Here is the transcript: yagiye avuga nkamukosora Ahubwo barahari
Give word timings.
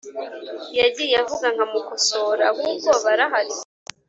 yagiye 0.79 1.15
avuga 1.23 1.47
nkamukosora 1.55 2.43
Ahubwo 2.51 2.89
barahari 3.03 3.55